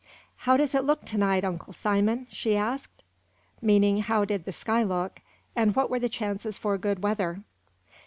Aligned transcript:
"How 0.47 0.57
does 0.57 0.73
it 0.73 0.83
look 0.83 1.05
to 1.05 1.17
night, 1.19 1.45
Uncle 1.45 1.73
Simon?" 1.73 2.25
she 2.31 2.57
asked, 2.57 3.03
meaning 3.61 3.99
how 4.01 4.25
did 4.25 4.45
the 4.45 4.51
sky 4.51 4.81
look, 4.81 5.19
and 5.55 5.75
what 5.75 5.91
were 5.91 5.99
the 5.99 6.09
chances 6.09 6.57
for 6.57 6.75
good 6.79 7.03
weather. 7.03 7.43